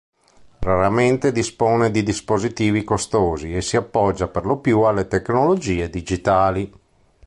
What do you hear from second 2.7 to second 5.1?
costosi e si appoggia per lo più alle